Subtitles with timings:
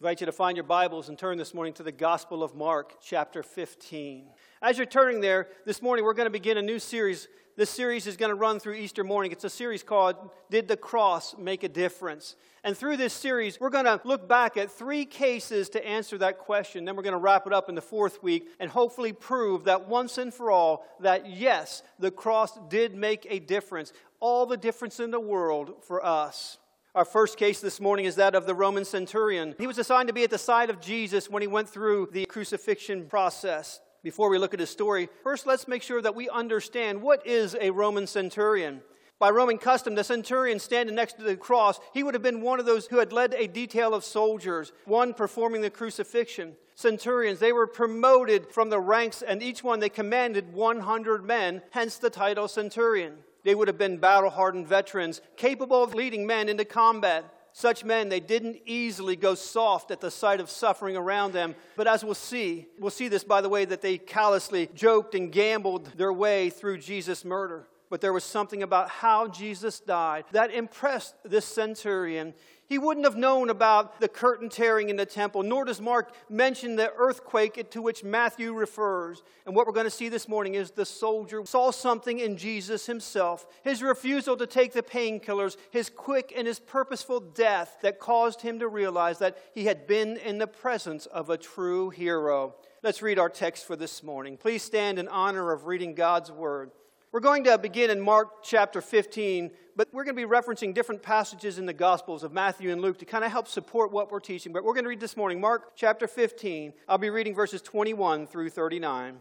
[0.00, 2.54] I invite you to find your Bibles and turn this morning to the Gospel of
[2.54, 4.30] Mark, chapter 15.
[4.62, 7.28] As you're turning there, this morning we're going to begin a new series.
[7.58, 9.30] This series is going to run through Easter morning.
[9.30, 10.16] It's a series called
[10.48, 12.36] Did the Cross Make a Difference?
[12.64, 16.38] And through this series, we're going to look back at three cases to answer that
[16.38, 16.86] question.
[16.86, 19.86] Then we're going to wrap it up in the fourth week and hopefully prove that
[19.86, 23.92] once and for all, that yes, the cross did make a difference.
[24.18, 26.56] All the difference in the world for us.
[26.92, 29.54] Our first case this morning is that of the Roman centurion.
[29.58, 32.26] He was assigned to be at the side of Jesus when he went through the
[32.26, 33.78] crucifixion process.
[34.02, 37.56] Before we look at his story, first let's make sure that we understand what is
[37.60, 38.80] a Roman centurion.
[39.20, 42.58] By Roman custom, the centurion standing next to the cross, he would have been one
[42.58, 46.56] of those who had led a detail of soldiers, one performing the crucifixion.
[46.74, 51.98] Centurions, they were promoted from the ranks, and each one they commanded 100 men, hence
[51.98, 53.18] the title centurion.
[53.44, 57.24] They would have been battle hardened veterans, capable of leading men into combat.
[57.52, 61.56] Such men, they didn't easily go soft at the sight of suffering around them.
[61.76, 65.32] But as we'll see, we'll see this by the way that they callously joked and
[65.32, 67.66] gambled their way through Jesus' murder.
[67.88, 72.34] But there was something about how Jesus died that impressed this centurion.
[72.70, 76.76] He wouldn't have known about the curtain tearing in the temple, nor does Mark mention
[76.76, 79.24] the earthquake to which Matthew refers.
[79.44, 82.86] And what we're going to see this morning is the soldier saw something in Jesus
[82.86, 88.40] himself his refusal to take the painkillers, his quick and his purposeful death that caused
[88.40, 92.54] him to realize that he had been in the presence of a true hero.
[92.84, 94.36] Let's read our text for this morning.
[94.36, 96.70] Please stand in honor of reading God's word.
[97.12, 101.02] We're going to begin in Mark chapter 15, but we're going to be referencing different
[101.02, 104.20] passages in the Gospels of Matthew and Luke to kind of help support what we're
[104.20, 104.52] teaching.
[104.52, 106.72] But we're going to read this morning, Mark chapter 15.
[106.86, 109.16] I'll be reading verses 21 through 39.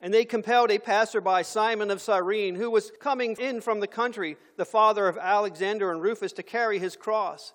[0.00, 4.36] And they compelled a passerby, Simon of Cyrene, who was coming in from the country,
[4.56, 7.54] the father of Alexander and Rufus, to carry his cross.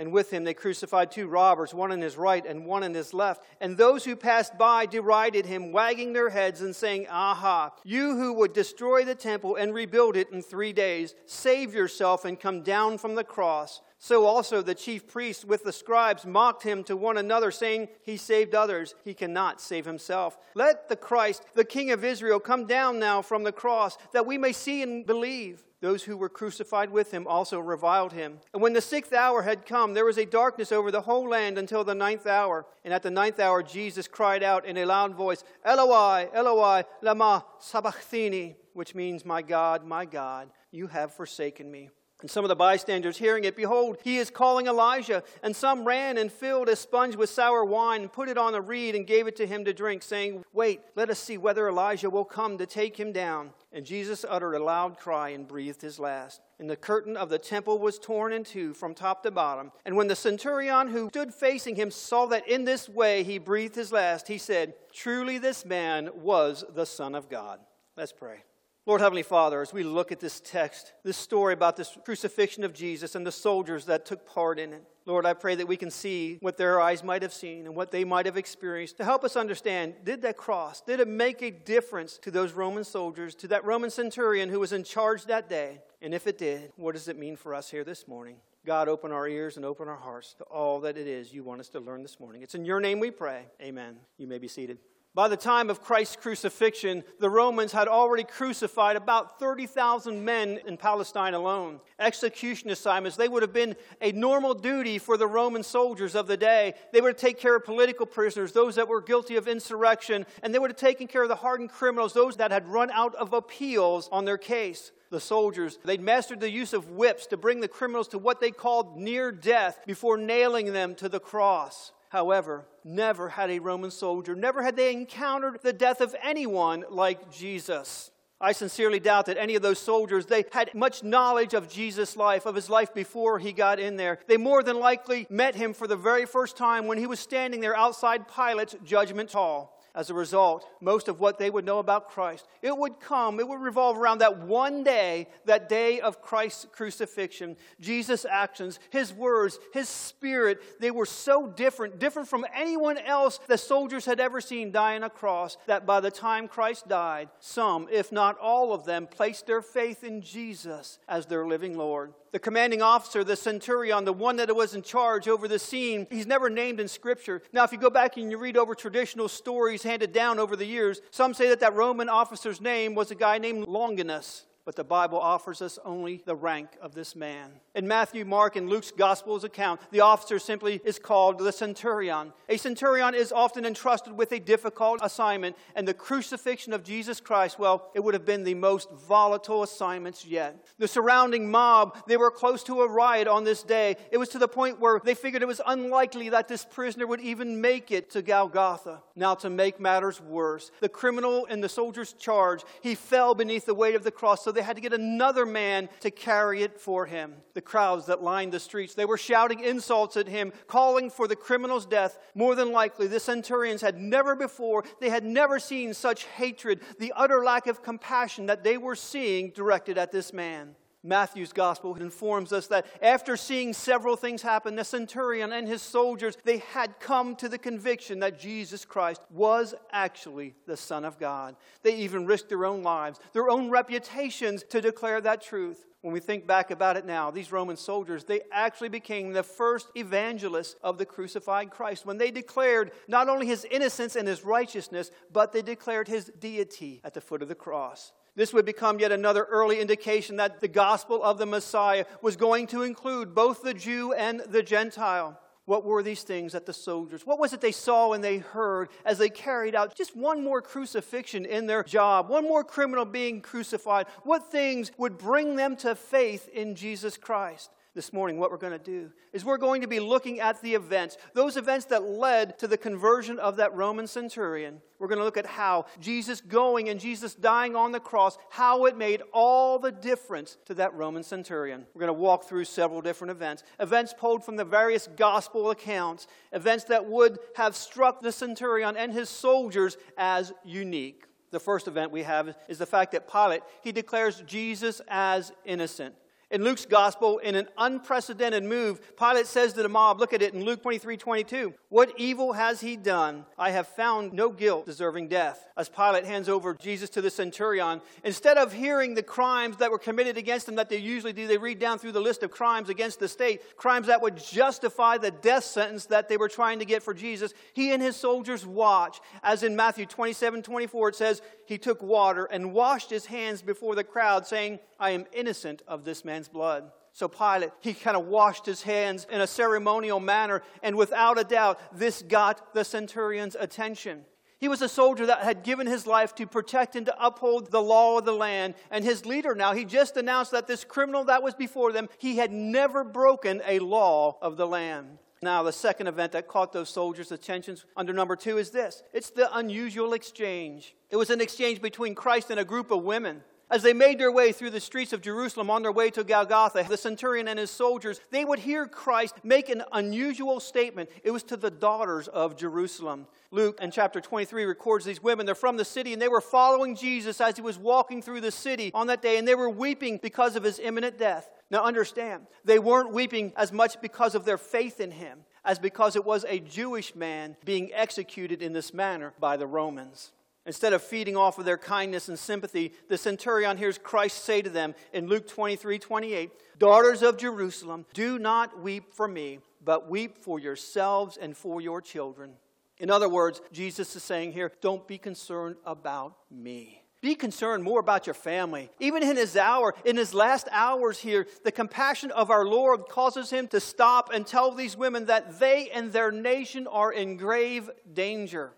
[0.00, 3.12] And with him they crucified two robbers, one on his right and one on his
[3.12, 3.44] left.
[3.60, 8.32] And those who passed by derided him, wagging their heads and saying, Aha, you who
[8.32, 12.96] would destroy the temple and rebuild it in three days, save yourself and come down
[12.96, 13.82] from the cross.
[13.98, 18.16] So also the chief priests with the scribes mocked him to one another, saying, He
[18.16, 20.38] saved others, he cannot save himself.
[20.54, 24.38] Let the Christ, the King of Israel, come down now from the cross, that we
[24.38, 25.62] may see and believe.
[25.80, 28.40] Those who were crucified with him also reviled him.
[28.52, 31.56] And when the sixth hour had come, there was a darkness over the whole land
[31.56, 32.66] until the ninth hour.
[32.84, 37.46] And at the ninth hour, Jesus cried out in a loud voice, Eloi, Eloi, lama
[37.60, 41.88] sabachthani, which means, My God, my God, you have forsaken me.
[42.20, 45.22] And some of the bystanders hearing it, behold, he is calling Elijah.
[45.42, 48.60] And some ran and filled a sponge with sour wine and put it on a
[48.60, 52.10] reed and gave it to him to drink, saying, Wait, let us see whether Elijah
[52.10, 53.50] will come to take him down.
[53.72, 56.40] And Jesus uttered a loud cry and breathed his last.
[56.58, 59.72] And the curtain of the temple was torn in two from top to bottom.
[59.86, 63.74] And when the centurion who stood facing him saw that in this way he breathed
[63.74, 67.60] his last, he said, Truly this man was the Son of God.
[67.96, 68.42] Let's pray.
[68.86, 72.72] Lord Heavenly Father, as we look at this text, this story about this crucifixion of
[72.72, 75.90] Jesus and the soldiers that took part in it, Lord, I pray that we can
[75.90, 79.22] see what their eyes might have seen and what they might have experienced to help
[79.22, 83.48] us understand did that cross, did it make a difference to those Roman soldiers, to
[83.48, 85.80] that Roman centurion who was in charge that day?
[86.00, 88.36] And if it did, what does it mean for us here this morning?
[88.64, 91.60] God, open our ears and open our hearts to all that it is you want
[91.60, 92.42] us to learn this morning.
[92.42, 93.46] It's in your name we pray.
[93.60, 93.96] Amen.
[94.16, 94.78] You may be seated.
[95.12, 100.76] By the time of Christ's crucifixion, the Romans had already crucified about 30,000 men in
[100.76, 101.80] Palestine alone.
[101.98, 106.36] Execution assignments, they would have been a normal duty for the Roman soldiers of the
[106.36, 106.74] day.
[106.92, 110.54] They would have taken care of political prisoners, those that were guilty of insurrection, and
[110.54, 113.32] they would have taken care of the hardened criminals, those that had run out of
[113.32, 115.80] appeals on their case the soldiers.
[115.84, 119.32] They'd mastered the use of whips to bring the criminals to what they called near
[119.32, 121.90] death before nailing them to the cross.
[122.10, 127.32] However, never had a Roman soldier, never had they encountered the death of anyone like
[127.32, 128.10] Jesus.
[128.40, 132.46] I sincerely doubt that any of those soldiers they had much knowledge of Jesus' life,
[132.46, 134.18] of his life before he got in there.
[134.26, 137.60] They more than likely met him for the very first time when he was standing
[137.60, 142.08] there outside Pilate's judgment hall as a result, most of what they would know about
[142.08, 146.66] Christ, it would come, it would revolve around that one day, that day of Christ's
[146.72, 147.54] crucifixion.
[147.80, 153.58] Jesus' actions, his words, his spirit, they were so different, different from anyone else the
[153.58, 158.10] soldiers had ever seen on a cross, that by the time Christ died, some, if
[158.10, 162.82] not all of them, placed their faith in Jesus as their living Lord the commanding
[162.82, 166.80] officer, the centurion, the one that was in charge over the scene, he's never named
[166.80, 167.42] in Scripture.
[167.52, 170.66] Now, if you go back and you read over traditional stories handed down over the
[170.66, 174.84] years, some say that that Roman officer's name was a guy named Longinus but the
[174.84, 177.52] Bible offers us only the rank of this man.
[177.74, 182.32] In Matthew, Mark, and Luke's Gospels account, the officer simply is called the centurion.
[182.48, 187.58] A centurion is often entrusted with a difficult assignment, and the crucifixion of Jesus Christ,
[187.58, 190.66] well, it would have been the most volatile assignments yet.
[190.78, 193.96] The surrounding mob, they were close to a riot on this day.
[194.10, 197.20] It was to the point where they figured it was unlikely that this prisoner would
[197.20, 199.02] even make it to Golgotha.
[199.16, 203.74] Now, to make matters worse, the criminal in the soldier's charge, he fell beneath the
[203.74, 204.49] weight of the cross.
[204.50, 207.36] So they had to get another man to carry it for him.
[207.54, 211.36] The crowds that lined the streets, they were shouting insults at him, calling for the
[211.36, 212.18] criminal's death.
[212.34, 217.12] More than likely, the centurions had never before, they had never seen such hatred, the
[217.14, 220.74] utter lack of compassion that they were seeing directed at this man.
[221.02, 226.36] Matthew's gospel informs us that after seeing several things happen, the centurion and his soldiers,
[226.44, 231.56] they had come to the conviction that Jesus Christ was actually the Son of God.
[231.82, 235.86] They even risked their own lives, their own reputations to declare that truth.
[236.02, 239.88] When we think back about it now, these Roman soldiers, they actually became the first
[239.94, 245.10] evangelists of the crucified Christ when they declared not only his innocence and his righteousness,
[245.30, 248.12] but they declared his deity at the foot of the cross.
[248.36, 252.66] This would become yet another early indication that the gospel of the Messiah was going
[252.68, 255.38] to include both the Jew and the Gentile.
[255.66, 258.88] What were these things that the soldiers, what was it they saw and they heard
[259.04, 263.40] as they carried out just one more crucifixion in their job, one more criminal being
[263.40, 264.06] crucified?
[264.24, 267.70] What things would bring them to faith in Jesus Christ?
[268.00, 270.74] This morning, what we're going to do is we're going to be looking at the
[270.74, 274.80] events, those events that led to the conversion of that Roman centurion.
[274.98, 278.86] We're going to look at how Jesus going and Jesus dying on the cross, how
[278.86, 281.84] it made all the difference to that Roman centurion.
[281.92, 286.26] We're going to walk through several different events, events pulled from the various gospel accounts,
[286.52, 291.24] events that would have struck the centurion and his soldiers as unique.
[291.50, 296.14] The first event we have is the fact that Pilate, he declares Jesus as innocent.
[296.50, 300.52] In Luke's gospel, in an unprecedented move, Pilate says to the mob, look at it
[300.52, 303.46] in Luke 23 22, What evil has he done?
[303.56, 305.68] I have found no guilt deserving death.
[305.76, 309.98] As Pilate hands over Jesus to the centurion, instead of hearing the crimes that were
[309.98, 312.88] committed against him that they usually do, they read down through the list of crimes
[312.88, 316.84] against the state, crimes that would justify the death sentence that they were trying to
[316.84, 317.54] get for Jesus.
[317.74, 319.20] He and his soldiers watch.
[319.44, 323.94] As in Matthew 27 24, it says, He took water and washed his hands before
[323.94, 326.90] the crowd, saying, I am innocent of this man's blood.
[327.12, 331.44] So Pilate, he kind of washed his hands in a ceremonial manner, and without a
[331.44, 334.24] doubt, this got the centurion's attention.
[334.58, 337.80] He was a soldier that had given his life to protect and to uphold the
[337.80, 338.74] law of the land.
[338.90, 342.38] And his leader now, he just announced that this criminal that was before them, he
[342.38, 345.18] had never broken a law of the land.
[345.42, 349.30] Now, the second event that caught those soldiers' attentions under number two is this it's
[349.30, 350.94] the unusual exchange.
[351.08, 353.42] It was an exchange between Christ and a group of women.
[353.70, 356.84] As they made their way through the streets of Jerusalem on their way to Golgotha,
[356.88, 361.08] the centurion and his soldiers, they would hear Christ make an unusual statement.
[361.22, 363.28] It was to the daughters of Jerusalem.
[363.52, 365.46] Luke in chapter 23 records these women.
[365.46, 368.50] They're from the city and they were following Jesus as he was walking through the
[368.50, 371.48] city on that day and they were weeping because of his imminent death.
[371.70, 376.16] Now understand, they weren't weeping as much because of their faith in him as because
[376.16, 380.32] it was a Jewish man being executed in this manner by the Romans.
[380.66, 384.70] Instead of feeding off of their kindness and sympathy, the centurion hears Christ say to
[384.70, 390.38] them in Luke 23 28, Daughters of Jerusalem, do not weep for me, but weep
[390.38, 392.52] for yourselves and for your children.
[392.98, 396.99] In other words, Jesus is saying here, don't be concerned about me.
[397.20, 398.90] Be concerned more about your family.
[398.98, 403.50] Even in his hour, in his last hours here, the compassion of our Lord causes
[403.50, 407.90] him to stop and tell these women that they and their nation are in grave
[408.10, 408.72] danger.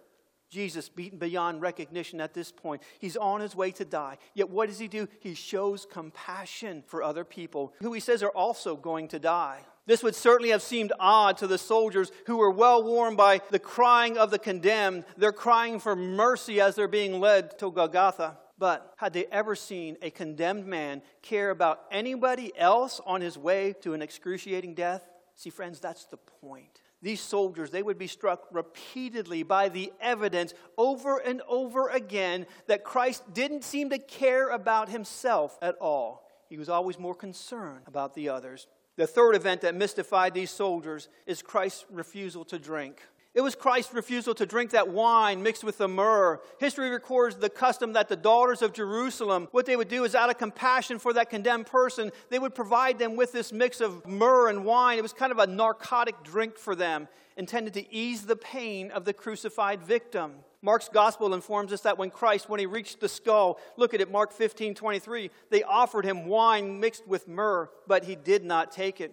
[0.50, 2.82] Jesus, beaten beyond recognition at this point.
[2.98, 4.18] He's on his way to die.
[4.34, 5.08] Yet what does he do?
[5.20, 9.60] He shows compassion for other people who he says are also going to die.
[9.86, 13.58] This would certainly have seemed odd to the soldiers who were well warned by the
[13.58, 15.04] crying of the condemned.
[15.16, 18.38] They're crying for mercy as they're being led to Golgotha.
[18.58, 23.74] But had they ever seen a condemned man care about anybody else on his way
[23.80, 25.02] to an excruciating death?
[25.34, 26.80] See, friends, that's the point.
[27.00, 32.84] These soldiers, they would be struck repeatedly by the evidence over and over again that
[32.84, 36.28] Christ didn't seem to care about himself at all.
[36.48, 38.68] He was always more concerned about the others.
[38.96, 43.02] The third event that mystified these soldiers is Christ's refusal to drink.
[43.34, 46.38] It was Christ's refusal to drink that wine mixed with the myrrh.
[46.58, 50.28] History records the custom that the daughters of Jerusalem, what they would do is out
[50.28, 54.50] of compassion for that condemned person, they would provide them with this mix of myrrh
[54.50, 54.98] and wine.
[54.98, 57.08] It was kind of a narcotic drink for them,
[57.38, 60.32] intended to ease the pain of the crucified victim.
[60.62, 64.10] Mark's gospel informs us that when Christ, when he reached the skull, look at it,
[64.10, 69.00] Mark 15 23, they offered him wine mixed with myrrh, but he did not take
[69.00, 69.12] it.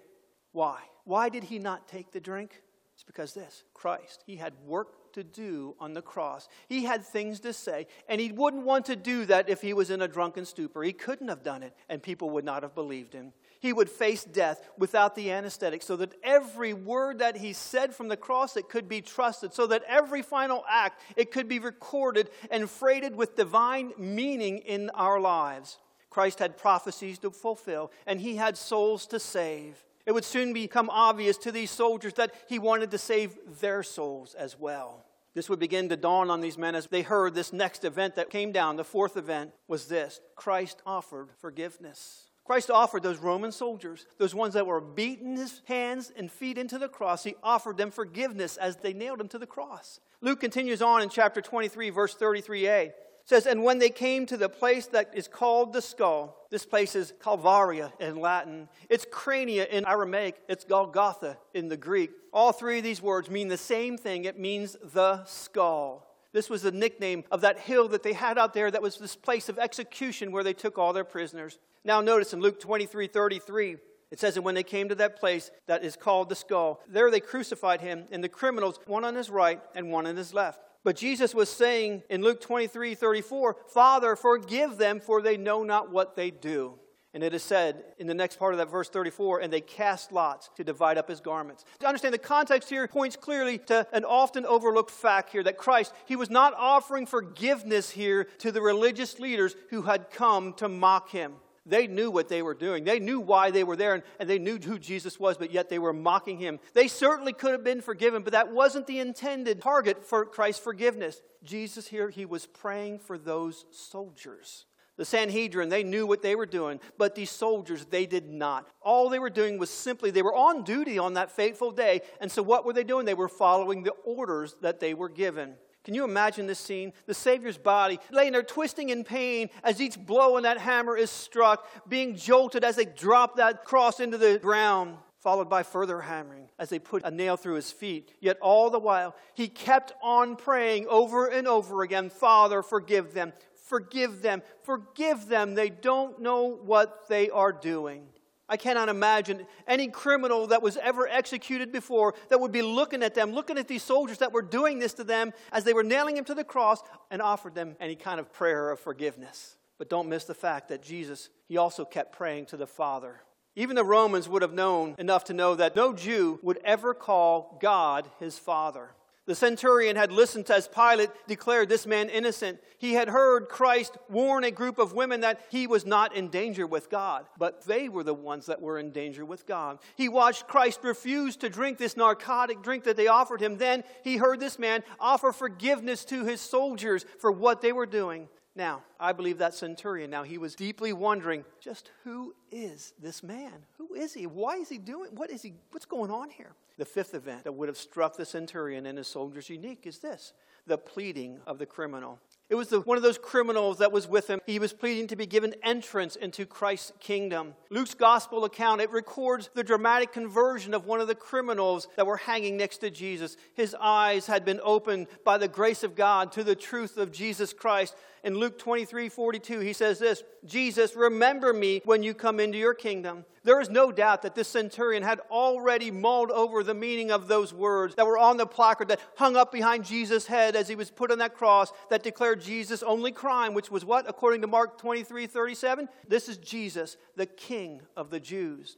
[0.51, 0.79] Why?
[1.05, 2.61] Why did he not take the drink?
[2.93, 6.47] It's because this Christ, he had work to do on the cross.
[6.67, 9.89] He had things to say, and he wouldn't want to do that if he was
[9.89, 10.83] in a drunken stupor.
[10.83, 13.33] He couldn't have done it, and people would not have believed him.
[13.59, 18.07] He would face death without the anesthetic, so that every word that he said from
[18.07, 22.29] the cross it could be trusted, so that every final act it could be recorded
[22.49, 25.77] and freighted with divine meaning in our lives.
[26.09, 29.83] Christ had prophecies to fulfill, and he had souls to save.
[30.05, 34.33] It would soon become obvious to these soldiers that he wanted to save their souls
[34.35, 35.05] as well.
[35.35, 38.29] This would begin to dawn on these men as they heard this next event that
[38.29, 38.77] came down.
[38.77, 42.28] The fourth event was this Christ offered forgiveness.
[42.49, 46.79] Christ offered those Roman soldiers, those ones that were beaten his hands and feet into
[46.79, 49.99] the cross, he offered them forgiveness as they nailed him to the cross.
[50.19, 52.91] Luke continues on in chapter 23, verse 33a
[53.23, 56.95] says, And when they came to the place that is called the skull, this place
[56.95, 62.09] is Calvaria in Latin, it's Crania in Aramaic, it's Golgotha in the Greek.
[62.33, 66.07] All three of these words mean the same thing it means the skull.
[66.31, 69.15] This was the nickname of that hill that they had out there that was this
[69.15, 71.59] place of execution where they took all their prisoners.
[71.83, 73.77] Now, notice in Luke 23 33,
[74.11, 77.11] it says, And when they came to that place that is called the skull, there
[77.11, 80.61] they crucified him, and the criminals, one on his right and one on his left.
[80.83, 85.91] But Jesus was saying in Luke 23 34, Father, forgive them, for they know not
[85.91, 86.75] what they do.
[87.13, 90.11] And it is said in the next part of that verse 34, and they cast
[90.11, 91.65] lots to divide up his garments.
[91.79, 95.93] To understand the context here points clearly to an often overlooked fact here that Christ,
[96.05, 101.09] he was not offering forgiveness here to the religious leaders who had come to mock
[101.09, 101.33] him.
[101.69, 102.83] They knew what they were doing.
[102.83, 105.69] They knew why they were there, and, and, they knew who Jesus was, but yet
[105.69, 106.59] they were mocking him.
[106.73, 111.21] They certainly could have been forgiven, but that wasn't the intended target for Christ's forgiveness.
[111.43, 114.65] Jesus here, he was praying for those soldiers.
[114.97, 118.67] The Sanhedrin, they knew what they were doing, but these soldiers, they did not.
[118.81, 122.29] All they were doing was simply, they were on duty on that fateful day, and
[122.29, 123.05] so what were they doing?
[123.05, 125.55] They were following the orders that they were given.
[125.89, 126.93] Can you imagine this scene?
[127.07, 131.09] The Savior's body laying there twisting in pain as each blow on that hammer is
[131.09, 136.47] struck, being jolted as they drop that cross into the ground, followed by further hammering
[136.59, 138.11] as they put a nail through his feet.
[138.19, 143.33] Yet all the while, he kept on praying over and over again Father, forgive them,
[143.55, 145.55] forgive them, forgive them.
[145.55, 148.03] They don't know what they are doing.
[148.49, 153.13] I cannot imagine any criminal that was ever executed before that would be looking at
[153.13, 156.17] them, looking at these soldiers that were doing this to them as they were nailing
[156.17, 159.55] him to the cross and offered them any kind of prayer of forgiveness.
[159.77, 163.21] But don't miss the fact that Jesus, he also kept praying to the Father.
[163.55, 167.57] Even the Romans would have known enough to know that no Jew would ever call
[167.61, 168.89] God his Father.
[169.29, 172.57] The centurion had listened as Pilate declared this man innocent.
[172.79, 176.65] He had heard Christ warn a group of women that he was not in danger
[176.65, 179.77] with God, but they were the ones that were in danger with God.
[179.95, 183.59] He watched Christ refuse to drink this narcotic drink that they offered him.
[183.59, 188.29] Then he heard this man offer forgiveness to his soldiers for what they were doing.
[188.55, 193.53] Now, I believe that centurion, now he was deeply wondering just who is this man?
[193.77, 194.25] Who is he?
[194.25, 195.11] Why is he doing?
[195.13, 195.53] What is he?
[195.69, 196.55] What's going on here?
[196.79, 200.31] The fifth event that would have struck the centurion and his soldiers unique is this
[200.65, 202.19] the pleading of the criminal.
[202.49, 204.39] It was the, one of those criminals that was with him.
[204.45, 207.53] He was pleading to be given entrance into Christ's kingdom.
[207.69, 212.17] Luke's gospel account, it records the dramatic conversion of one of the criminals that were
[212.17, 213.35] hanging next to Jesus.
[213.55, 217.51] His eyes had been opened by the grace of God to the truth of Jesus
[217.51, 217.95] Christ.
[218.23, 222.73] In Luke 23 42, he says this Jesus, remember me when you come into your
[222.73, 223.25] kingdom.
[223.43, 227.53] There is no doubt that this centurion had already mulled over the meaning of those
[227.53, 230.91] words that were on the placard that hung up behind Jesus' head as he was
[230.91, 234.09] put on that cross that declared Jesus' only crime, which was what?
[234.09, 238.77] According to Mark 23 37, this is Jesus, the King of the Jews.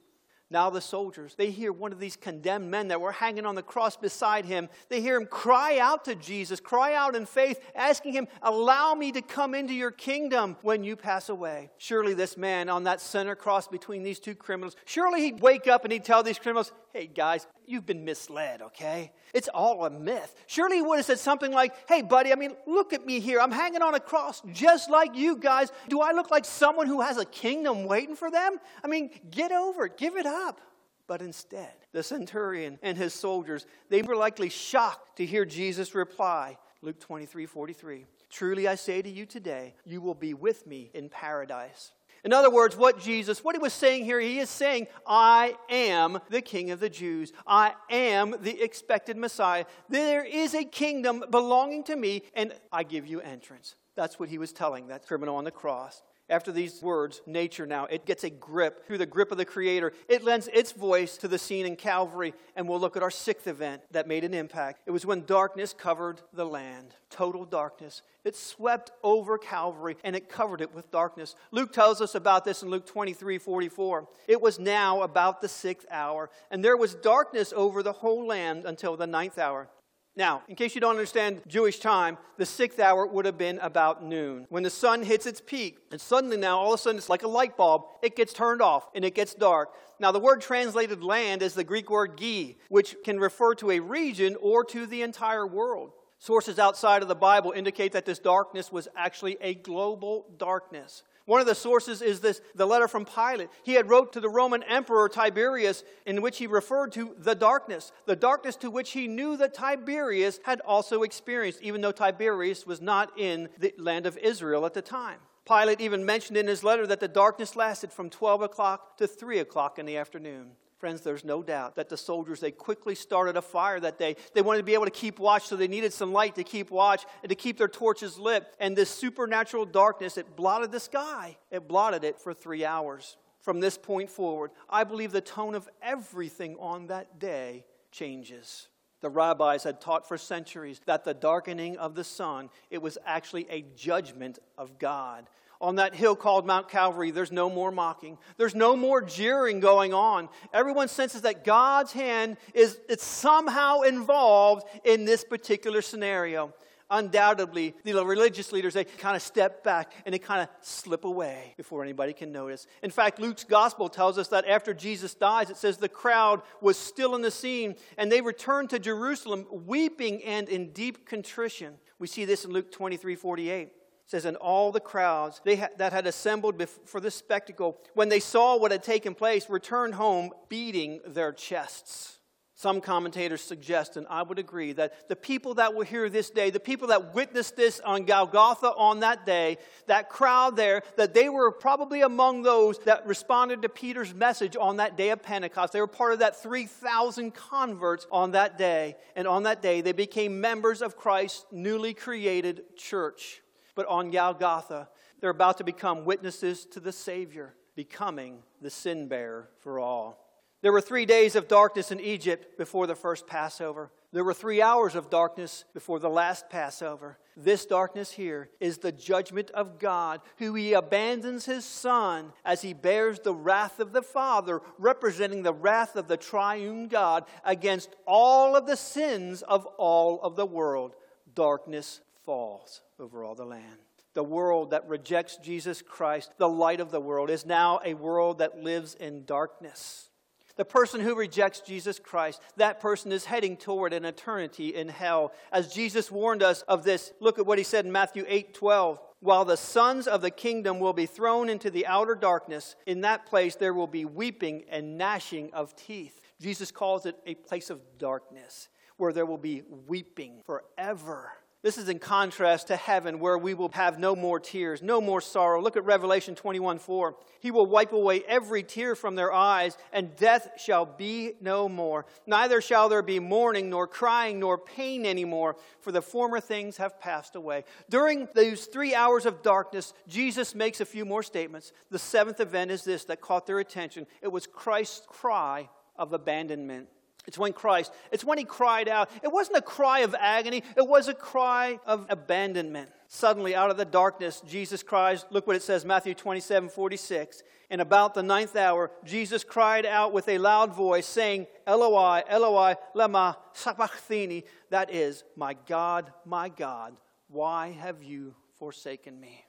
[0.51, 3.63] Now the soldiers, they hear one of these condemned men that were hanging on the
[3.63, 4.67] cross beside him.
[4.89, 9.13] They hear him cry out to Jesus, cry out in faith, asking him, Allow me
[9.13, 11.69] to come into your kingdom when you pass away.
[11.77, 15.85] Surely this man on that center cross between these two criminals, surely he'd wake up
[15.85, 19.13] and he'd tell these criminals, Hey guys, you've been misled, okay?
[19.33, 20.35] It's all a myth.
[20.47, 23.39] Surely he would have said something like, Hey buddy, I mean, look at me here.
[23.39, 25.71] I'm hanging on a cross just like you guys.
[25.87, 28.57] Do I look like someone who has a kingdom waiting for them?
[28.83, 30.59] I mean, get over it, give it up.
[31.07, 36.57] But instead, the centurion and his soldiers, they were likely shocked to hear Jesus reply.
[36.81, 38.05] Luke 23 43.
[38.29, 41.91] Truly I say to you today, you will be with me in paradise.
[42.23, 46.19] In other words, what Jesus, what he was saying here, he is saying, I am
[46.29, 47.33] the King of the Jews.
[47.47, 49.65] I am the expected Messiah.
[49.89, 53.75] There is a kingdom belonging to me, and I give you entrance.
[53.95, 56.03] That's what he was telling that criminal on the cross.
[56.31, 59.91] After these words, nature now, it gets a grip through the grip of the Creator.
[60.07, 63.47] It lends its voice to the scene in Calvary, and we'll look at our sixth
[63.47, 64.79] event that made an impact.
[64.85, 66.95] It was when darkness covered the land.
[67.09, 68.01] Total darkness.
[68.23, 71.35] It swept over Calvary and it covered it with darkness.
[71.51, 74.07] Luke tells us about this in Luke 23 44.
[74.29, 78.65] It was now about the sixth hour, and there was darkness over the whole land
[78.65, 79.67] until the ninth hour.
[80.15, 84.03] Now, in case you don't understand Jewish time, the sixth hour would have been about
[84.03, 84.45] noon.
[84.49, 87.23] When the sun hits its peak, and suddenly now, all of a sudden, it's like
[87.23, 89.73] a light bulb, it gets turned off and it gets dark.
[89.99, 93.79] Now, the word translated land is the Greek word gi, which can refer to a
[93.79, 95.93] region or to the entire world.
[96.19, 101.03] Sources outside of the Bible indicate that this darkness was actually a global darkness.
[101.25, 103.49] One of the sources is this the letter from Pilate.
[103.63, 107.91] He had wrote to the Roman emperor Tiberius in which he referred to the darkness,
[108.05, 112.81] the darkness to which he knew that Tiberius had also experienced even though Tiberius was
[112.81, 115.19] not in the land of Israel at the time.
[115.45, 119.39] Pilate even mentioned in his letter that the darkness lasted from 12 o'clock to 3
[119.39, 120.51] o'clock in the afternoon.
[120.81, 124.15] Friends, there's no doubt that the soldiers, they quickly started a fire that day.
[124.33, 126.71] They wanted to be able to keep watch, so they needed some light to keep
[126.71, 128.47] watch and to keep their torches lit.
[128.59, 131.37] And this supernatural darkness, it blotted the sky.
[131.51, 133.15] It blotted it for three hours.
[133.41, 138.67] From this point forward, I believe the tone of everything on that day changes.
[139.01, 143.45] The rabbis had taught for centuries that the darkening of the sun, it was actually
[143.51, 145.29] a judgment of God
[145.61, 148.17] on that hill called Mount Calvary, there's no more mocking.
[148.37, 150.27] There's no more jeering going on.
[150.51, 156.53] Everyone senses that God's hand is it's somehow involved in this particular scenario.
[156.89, 161.53] Undoubtedly, the religious leaders, they kind of step back and they kind of slip away
[161.55, 162.67] before anybody can notice.
[162.83, 166.75] In fact, Luke's gospel tells us that after Jesus dies, it says the crowd was
[166.77, 171.75] still in the scene and they returned to Jerusalem weeping and in deep contrition.
[171.97, 173.69] We see this in Luke 23 48
[174.11, 178.57] says, and all the crowds ha- that had assembled for this spectacle, when they saw
[178.57, 182.17] what had taken place, returned home beating their chests.
[182.53, 186.49] Some commentators suggest, and I would agree, that the people that were here this day,
[186.49, 191.29] the people that witnessed this on Golgotha on that day, that crowd there, that they
[191.29, 195.71] were probably among those that responded to Peter's message on that day of Pentecost.
[195.71, 198.97] They were part of that 3,000 converts on that day.
[199.15, 203.41] And on that day, they became members of Christ's newly created church.
[203.75, 209.49] But on Golgotha, they're about to become witnesses to the Savior, becoming the sin bearer
[209.59, 210.17] for all.
[210.61, 213.91] There were three days of darkness in Egypt before the first Passover.
[214.11, 217.17] There were three hours of darkness before the last Passover.
[217.35, 222.73] This darkness here is the judgment of God, who he abandons his Son as he
[222.73, 228.55] bears the wrath of the Father, representing the wrath of the triune God against all
[228.55, 230.95] of the sins of all of the world.
[231.33, 233.77] Darkness falls over all the land.
[234.13, 238.39] The world that rejects Jesus Christ, the light of the world, is now a world
[238.39, 240.09] that lives in darkness.
[240.57, 245.31] The person who rejects Jesus Christ, that person is heading toward an eternity in hell.
[245.51, 248.99] As Jesus warned us of this, look at what he said in Matthew 8 12.
[249.21, 253.27] While the sons of the kingdom will be thrown into the outer darkness, in that
[253.27, 256.19] place there will be weeping and gnashing of teeth.
[256.41, 261.31] Jesus calls it a place of darkness where there will be weeping forever.
[261.63, 265.21] This is in contrast to heaven, where we will have no more tears, no more
[265.21, 265.61] sorrow.
[265.61, 267.15] Look at Revelation 21 4.
[267.39, 272.07] He will wipe away every tear from their eyes, and death shall be no more.
[272.25, 276.99] Neither shall there be mourning, nor crying, nor pain anymore, for the former things have
[276.99, 277.63] passed away.
[277.91, 281.73] During those three hours of darkness, Jesus makes a few more statements.
[281.91, 286.87] The seventh event is this that caught their attention it was Christ's cry of abandonment.
[287.27, 289.09] It's when Christ, it's when he cried out.
[289.21, 292.89] It wasn't a cry of agony, it was a cry of abandonment.
[293.07, 297.43] Suddenly, out of the darkness, Jesus cries, look what it says, Matthew 27 46.
[297.69, 302.75] And about the ninth hour, Jesus cried out with a loud voice, saying, Eloi, Eloi,
[302.93, 304.43] lema sabachthani.
[304.71, 306.97] That is, My God, my God,
[307.29, 309.45] why have you forsaken me?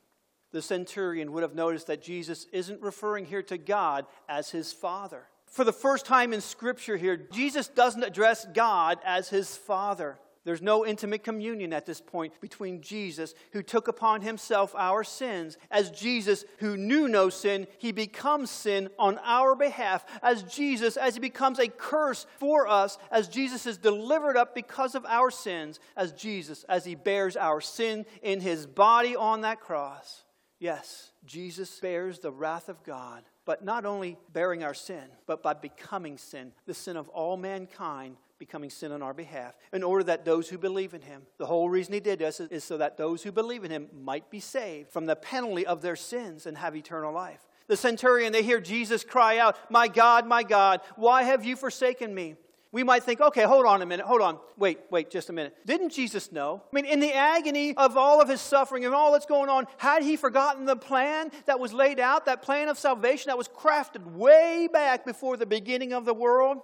[0.53, 5.25] The centurion would have noticed that Jesus isn't referring here to God as his Father.
[5.53, 10.19] For the first time in Scripture here, Jesus doesn't address God as his Father.
[10.45, 15.59] There's no intimate communion at this point between Jesus, who took upon himself our sins.
[15.71, 20.07] As Jesus, who knew no sin, he becomes sin on our behalf.
[20.23, 24.95] As Jesus, as he becomes a curse for us, as Jesus is delivered up because
[24.95, 29.61] of our sins, as Jesus, as he bears our sin in his body on that
[29.61, 30.23] cross.
[30.59, 35.55] Yes, Jesus bears the wrath of God but not only bearing our sin, but by
[35.55, 40.25] becoming sin, the sin of all mankind becoming sin on our behalf, in order that
[40.25, 42.97] those who believe in him, the whole reason he did this is, is so that
[42.97, 46.59] those who believe in him might be saved from the penalty of their sins and
[46.59, 47.41] have eternal life.
[47.69, 52.13] The centurion, they hear Jesus cry out, My God, my God, why have you forsaken
[52.13, 52.35] me?
[52.73, 55.55] We might think, okay, hold on a minute, hold on, wait, wait, just a minute.
[55.67, 56.63] Didn't Jesus know?
[56.73, 59.67] I mean, in the agony of all of his suffering and all that's going on,
[59.77, 63.49] had he forgotten the plan that was laid out, that plan of salvation that was
[63.49, 66.59] crafted way back before the beginning of the world?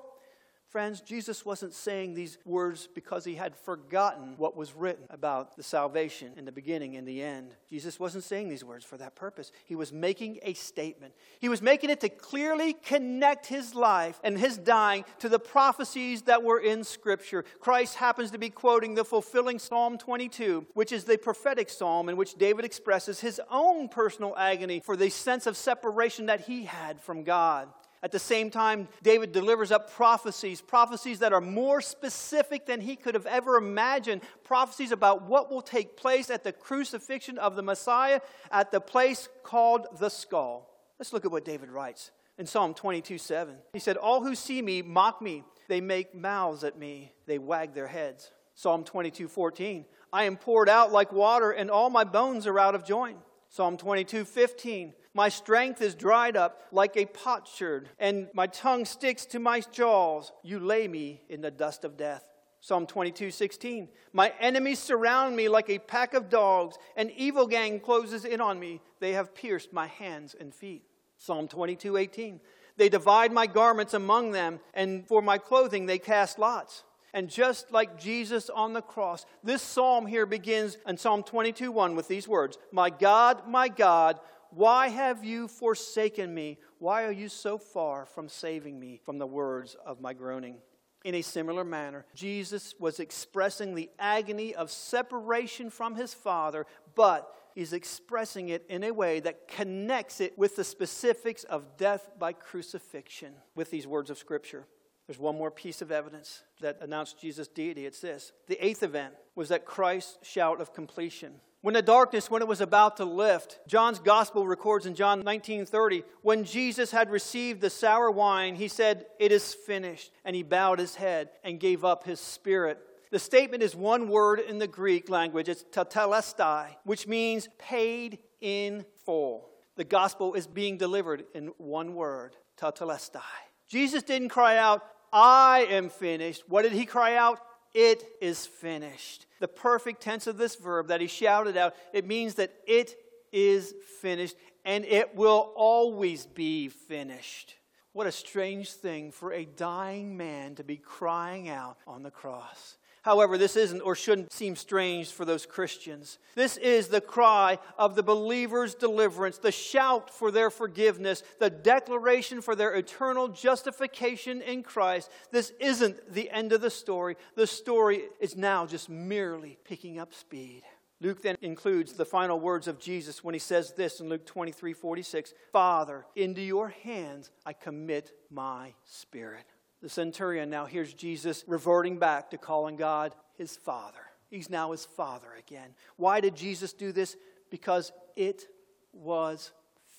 [0.68, 5.62] Friends, Jesus wasn't saying these words because he had forgotten what was written about the
[5.62, 7.54] salvation in the beginning and the end.
[7.70, 9.50] Jesus wasn't saying these words for that purpose.
[9.64, 11.14] He was making a statement.
[11.40, 16.22] He was making it to clearly connect his life and his dying to the prophecies
[16.22, 17.46] that were in Scripture.
[17.60, 22.18] Christ happens to be quoting the fulfilling Psalm 22, which is the prophetic psalm in
[22.18, 27.00] which David expresses his own personal agony for the sense of separation that he had
[27.00, 27.68] from God.
[28.02, 32.94] At the same time, David delivers up prophecies, prophecies that are more specific than he
[32.94, 37.62] could have ever imagined, prophecies about what will take place at the crucifixion of the
[37.62, 38.20] Messiah
[38.52, 40.70] at the place called the skull.
[40.98, 43.56] Let's look at what David writes in Psalm 22 7.
[43.72, 47.74] He said, All who see me mock me, they make mouths at me, they wag
[47.74, 48.30] their heads.
[48.54, 49.84] Psalm 22 14.
[50.12, 53.18] I am poured out like water, and all my bones are out of joint.
[53.50, 54.94] Psalm 22 15.
[55.14, 60.32] My strength is dried up like a potsherd, and my tongue sticks to my jaws.
[60.42, 62.24] You lay me in the dust of death.
[62.60, 63.88] Psalm 22, 16.
[64.12, 66.76] My enemies surround me like a pack of dogs.
[66.96, 68.80] An evil gang closes in on me.
[69.00, 70.82] They have pierced my hands and feet.
[71.16, 72.40] Psalm 22, 18.
[72.76, 76.84] They divide my garments among them, and for my clothing they cast lots.
[77.14, 81.96] And just like Jesus on the cross, this psalm here begins in Psalm 22, 1
[81.96, 86.58] with these words My God, my God, why have you forsaken me?
[86.78, 90.56] Why are you so far from saving me from the words of my groaning?
[91.04, 97.32] In a similar manner, Jesus was expressing the agony of separation from his Father, but
[97.54, 102.32] he's expressing it in a way that connects it with the specifics of death by
[102.32, 104.66] crucifixion with these words of Scripture.
[105.06, 107.86] There's one more piece of evidence that announced Jesus' deity.
[107.86, 108.32] It's this.
[108.46, 111.40] The eighth event was that Christ's shout of completion.
[111.60, 116.04] When the darkness, when it was about to lift, John's gospel records in John 19:30,
[116.22, 120.78] when Jesus had received the sour wine, he said, "It is finished," and he bowed
[120.78, 122.78] his head and gave up his spirit.
[123.10, 125.48] The statement is one word in the Greek language.
[125.48, 129.50] It's tetelestai, which means paid in full.
[129.74, 133.22] The gospel is being delivered in one word, tetelestai.
[133.66, 136.48] Jesus didn't cry out, I am finished.
[136.48, 137.40] What did he cry out?
[137.74, 139.26] It is finished.
[139.40, 142.96] The perfect tense of this verb that he shouted out, it means that it
[143.32, 147.54] is finished and it will always be finished.
[147.92, 152.77] What a strange thing for a dying man to be crying out on the cross.
[153.02, 156.18] However, this isn't or shouldn't seem strange for those Christians.
[156.34, 162.42] This is the cry of the believer's deliverance, the shout for their forgiveness, the declaration
[162.42, 165.10] for their eternal justification in Christ.
[165.30, 167.16] This isn't the end of the story.
[167.34, 170.62] The story is now just merely picking up speed.
[171.00, 174.72] Luke then includes the final words of Jesus when he says this in Luke 23
[174.72, 179.44] 46 Father, into your hands I commit my spirit.
[179.82, 184.00] The centurion now hears Jesus reverting back to calling God his Father.
[184.28, 185.70] He's now his Father again.
[185.96, 187.16] Why did Jesus do this?
[187.50, 188.44] Because it
[188.92, 189.52] was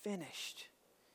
[0.04, 0.68] finished.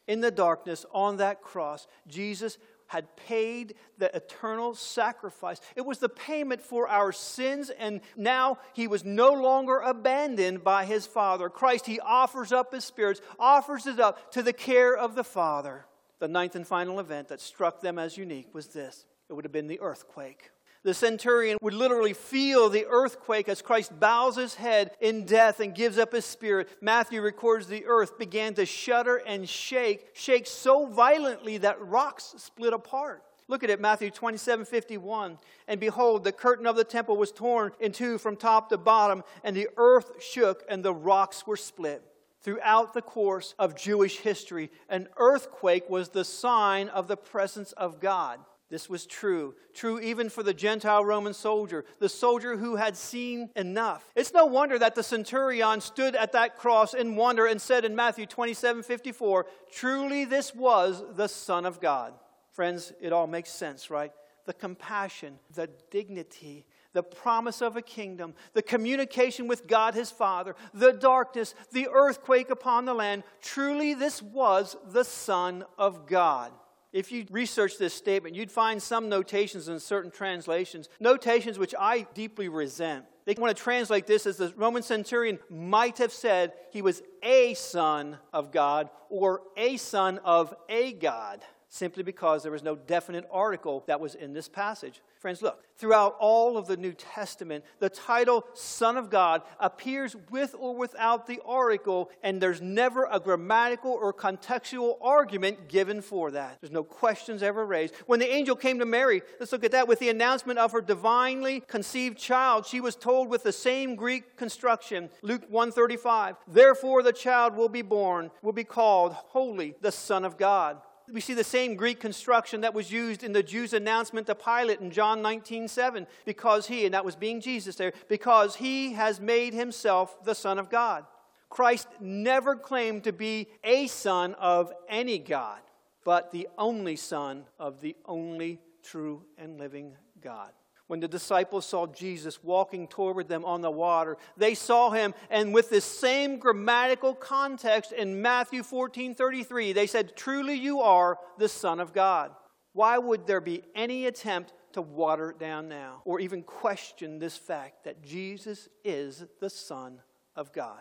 [0.06, 5.60] In the darkness on that cross, Jesus had paid the eternal sacrifice.
[5.74, 10.84] It was the payment for our sins, and now he was no longer abandoned by
[10.84, 11.48] his Father.
[11.48, 15.86] Christ, he offers up his spirits, offers it up to the care of the Father.
[16.20, 19.52] The ninth and final event that struck them as unique was this It would have
[19.52, 20.50] been the earthquake.
[20.84, 25.74] The centurion would literally feel the earthquake as Christ bows his head in death and
[25.74, 26.68] gives up his spirit.
[26.82, 32.74] Matthew records the earth began to shudder and shake, shake so violently that rocks split
[32.74, 33.24] apart.
[33.48, 35.38] Look at it, Matthew 27 51.
[35.68, 39.22] And behold, the curtain of the temple was torn in two from top to bottom,
[39.42, 42.02] and the earth shook, and the rocks were split.
[42.44, 48.00] Throughout the course of Jewish history, an earthquake was the sign of the presence of
[48.00, 48.38] God.
[48.68, 49.54] This was true.
[49.72, 54.04] True even for the Gentile Roman soldier, the soldier who had seen enough.
[54.14, 57.96] It's no wonder that the centurion stood at that cross in wonder and said in
[57.96, 62.12] Matthew 27 54, Truly this was the Son of God.
[62.50, 64.12] Friends, it all makes sense, right?
[64.44, 70.56] The compassion, the dignity, the promise of a kingdom, the communication with God his Father,
[70.72, 73.24] the darkness, the earthquake upon the land.
[73.42, 76.52] Truly, this was the Son of God.
[76.92, 82.06] If you research this statement, you'd find some notations in certain translations, notations which I
[82.14, 83.04] deeply resent.
[83.24, 87.54] They want to translate this as the Roman centurion might have said he was a
[87.54, 91.42] son of God or a son of a God
[91.74, 95.02] simply because there was no definite article that was in this passage.
[95.18, 100.54] Friends, look, throughout all of the New Testament, the title Son of God appears with
[100.56, 106.58] or without the article, and there's never a grammatical or contextual argument given for that.
[106.60, 107.96] There's no questions ever raised.
[108.06, 110.80] When the angel came to Mary, let's look at that, with the announcement of her
[110.80, 117.12] divinely conceived child, she was told with the same Greek construction, Luke 135, therefore the
[117.12, 120.80] child will be born, will be called holy, the Son of God.
[121.12, 124.80] We see the same Greek construction that was used in the Jews' announcement to Pilate
[124.80, 129.20] in John 19 7, because he, and that was being Jesus there, because he has
[129.20, 131.04] made himself the Son of God.
[131.50, 135.60] Christ never claimed to be a son of any God,
[136.04, 140.52] but the only Son of the only true and living God
[140.86, 144.16] when the disciples saw Jesus walking toward them on the water.
[144.36, 150.16] They saw him, and with this same grammatical context in Matthew 14 33, they said,
[150.16, 152.32] Truly you are the Son of God.
[152.72, 157.36] Why would there be any attempt to water it down now or even question this
[157.36, 160.00] fact that Jesus is the Son
[160.34, 160.80] of God?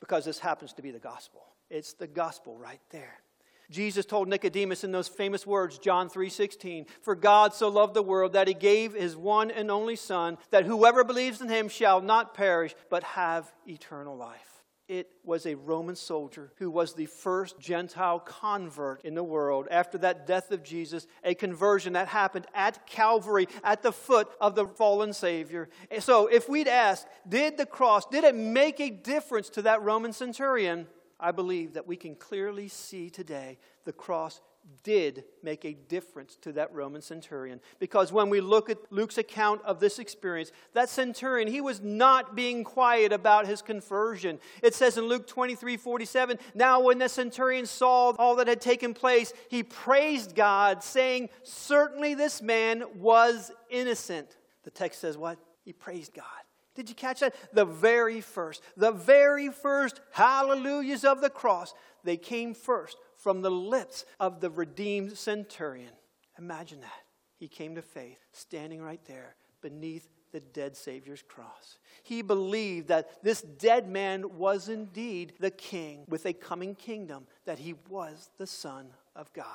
[0.00, 1.42] Because this happens to be the gospel.
[1.70, 3.23] It's the gospel right there.
[3.70, 8.32] Jesus told Nicodemus in those famous words, John 3:16, "For God so loved the world
[8.34, 12.34] that he gave his one and only son, that whoever believes in him shall not
[12.34, 14.54] perish but have eternal life."
[14.86, 19.96] It was a Roman soldier who was the first Gentile convert in the world after
[19.98, 24.66] that death of Jesus, a conversion that happened at Calvary at the foot of the
[24.66, 25.70] fallen Savior.
[26.00, 30.12] So, if we'd ask, did the cross, did it make a difference to that Roman
[30.12, 30.86] centurion?
[31.24, 33.56] I believe that we can clearly see today
[33.86, 34.42] the cross
[34.82, 37.60] did make a difference to that Roman centurion.
[37.78, 42.36] Because when we look at Luke's account of this experience, that centurion, he was not
[42.36, 44.38] being quiet about his conversion.
[44.62, 48.92] It says in Luke 23 47, Now when the centurion saw all that had taken
[48.92, 54.36] place, he praised God, saying, Certainly this man was innocent.
[54.64, 55.38] The text says what?
[55.64, 56.43] He praised God.
[56.74, 57.34] Did you catch that?
[57.52, 63.50] The very first, the very first hallelujahs of the cross, they came first from the
[63.50, 65.92] lips of the redeemed centurion.
[66.38, 67.02] Imagine that.
[67.36, 71.78] He came to faith, standing right there beneath the dead Savior's cross.
[72.02, 77.60] He believed that this dead man was indeed the king with a coming kingdom, that
[77.60, 79.46] he was the Son of God.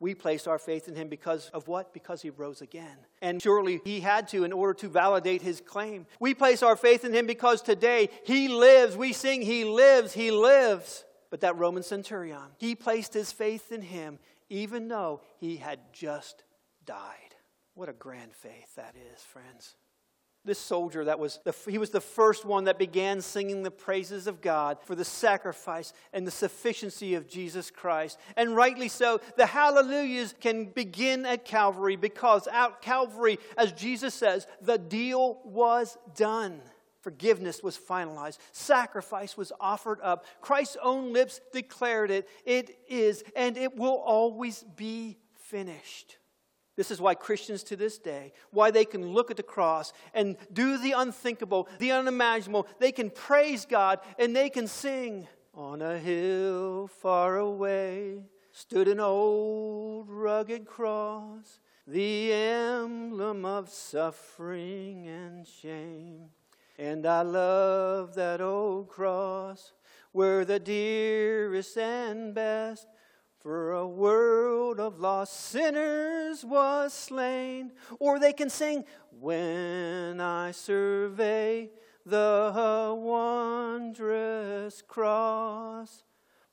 [0.00, 1.94] We place our faith in him because of what?
[1.94, 2.96] Because he rose again.
[3.22, 6.06] And surely he had to in order to validate his claim.
[6.20, 8.96] We place our faith in him because today he lives.
[8.96, 11.04] We sing, He lives, He lives.
[11.30, 16.44] But that Roman centurion, he placed his faith in him even though he had just
[16.86, 17.34] died.
[17.74, 19.74] What a grand faith that is, friends
[20.44, 24.26] this soldier that was the, he was the first one that began singing the praises
[24.26, 28.18] of god for the sacrifice and the sufficiency of jesus christ.
[28.36, 34.46] And rightly so the hallelujahs can begin at calvary because at calvary as jesus says
[34.60, 36.60] the deal was done.
[37.00, 38.38] Forgiveness was finalized.
[38.52, 40.24] Sacrifice was offered up.
[40.40, 42.26] Christ's own lips declared it.
[42.46, 46.16] It is and it will always be finished
[46.76, 50.36] this is why Christians to this day, why they can look at the cross and
[50.52, 52.66] do the unthinkable, the unimaginable.
[52.80, 55.28] They can praise God and they can sing.
[55.54, 65.46] On a hill far away stood an old rugged cross, the emblem of suffering and
[65.46, 66.30] shame.
[66.76, 69.72] And I love that old cross
[70.10, 72.86] where the dearest and best
[73.44, 77.72] For a world of lost sinners was slain.
[77.98, 78.86] Or they can sing,
[79.20, 81.68] When I survey
[82.06, 86.04] the wondrous cross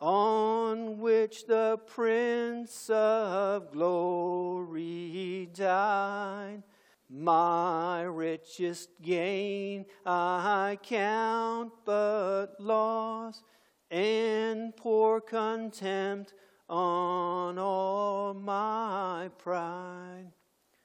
[0.02, 6.62] on which the Prince of Glory died.
[7.10, 13.44] My richest gain I count but loss,
[13.90, 16.34] and pour contempt
[16.72, 20.32] on all my pride.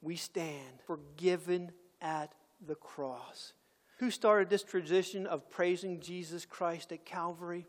[0.03, 1.71] We stand forgiven
[2.03, 2.35] at
[2.67, 3.53] the cross.
[3.99, 7.67] Who started this tradition of praising Jesus Christ at Calvary?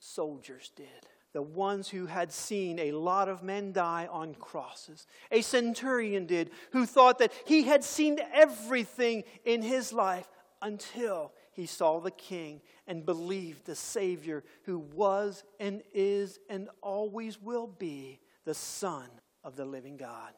[0.00, 0.86] Soldiers did.
[1.32, 5.06] The ones who had seen a lot of men die on crosses.
[5.30, 10.28] A centurion did, who thought that he had seen everything in his life
[10.60, 17.40] until he saw the king and believed the Savior who was and is and always
[17.40, 19.08] will be the Son
[19.44, 20.32] of the living God.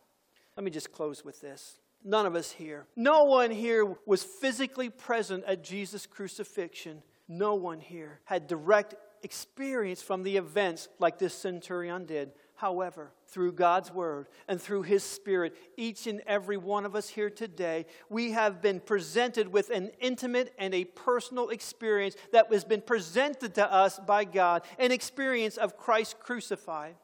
[0.57, 1.79] Let me just close with this.
[2.05, 7.03] None of us here, no one here was physically present at Jesus' crucifixion.
[7.29, 12.33] No one here had direct experience from the events like this centurion did.
[12.55, 17.29] However, through God's word and through his spirit, each and every one of us here
[17.29, 22.83] today, we have been presented with an intimate and a personal experience that has been
[22.83, 26.95] presented to us by God, an experience of Christ crucified.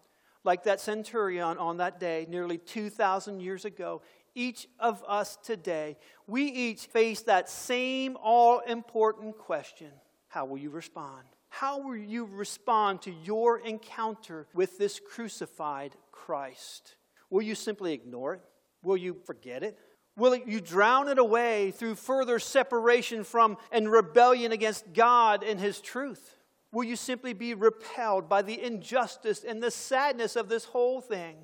[0.44, 4.02] Like that centurion on that day, nearly 2,000 years ago,
[4.37, 5.96] each of us today,
[6.28, 9.90] we each face that same all important question
[10.28, 11.24] How will you respond?
[11.48, 16.96] How will you respond to your encounter with this crucified Christ?
[17.30, 18.40] Will you simply ignore it?
[18.82, 19.78] Will you forget it?
[20.16, 25.80] Will you drown it away through further separation from and rebellion against God and His
[25.80, 26.37] truth?
[26.72, 31.37] Will you simply be repelled by the injustice and the sadness of this whole thing?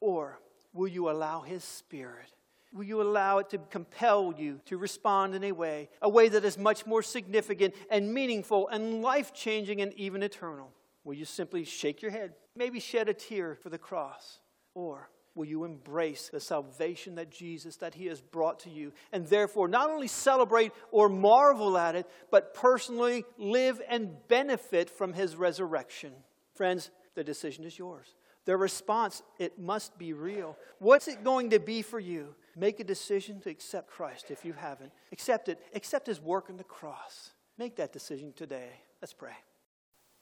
[0.00, 0.40] Or
[0.72, 2.35] will you allow His Spirit
[2.72, 6.44] Will you allow it to compel you to respond in a way, a way that
[6.44, 10.70] is much more significant and meaningful and life changing and even eternal?
[11.04, 14.40] Will you simply shake your head, maybe shed a tear for the cross?
[14.74, 19.26] Or will you embrace the salvation that Jesus that he has brought to you and
[19.26, 25.36] therefore not only celebrate or marvel at it but personally live and benefit from his
[25.36, 26.12] resurrection
[26.54, 28.14] friends the decision is yours
[28.46, 32.84] the response it must be real what's it going to be for you Make a
[32.84, 34.92] decision to accept Christ if you haven't.
[35.12, 35.60] Accept it.
[35.74, 37.32] Accept his work on the cross.
[37.58, 38.70] Make that decision today.
[39.02, 39.34] Let's pray.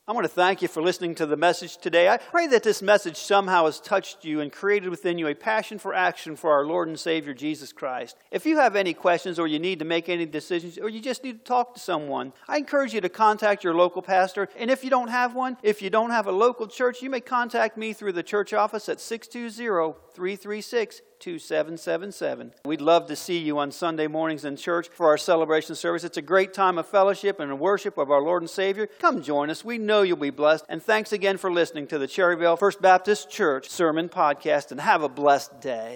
[0.07, 2.11] I want to thank you for listening to the message today.
[2.11, 5.79] I pray that this message somehow has touched you and created within you a passion
[5.79, 8.16] for action for our Lord and Savior Jesus Christ.
[8.31, 11.25] If you have any questions or you need to make any decisions or you just
[11.25, 14.51] need to talk to someone, I encourage you to contact your local pastor.
[14.59, 17.20] And if you don't have one, if you don't have a local church, you may
[17.20, 22.53] contact me through the church office at 620 336 2777.
[22.66, 26.05] We'd love to see you on Sunday mornings in church for our celebration service.
[26.05, 28.87] It's a great time of fellowship and worship of our Lord and Savior.
[28.98, 29.64] Come join us.
[29.64, 30.66] We know you'll be blessed.
[30.68, 35.03] And thanks again for listening to the Cherryvale First Baptist Church Sermon Podcast, and have
[35.03, 35.92] a blessed day.